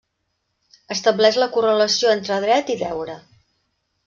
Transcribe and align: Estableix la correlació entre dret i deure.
Estableix 0.95 1.37
la 1.43 1.49
correlació 1.57 2.15
entre 2.15 2.41
dret 2.47 2.73
i 2.77 2.79
deure. 2.85 3.19